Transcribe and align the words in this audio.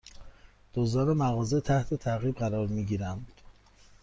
دزدان 0.73 1.13
مغازه 1.13 1.61
تحت 1.61 1.93
تعقیب 1.93 2.35
قرار 2.35 2.67
می 2.67 2.85
گیرند 2.85 3.31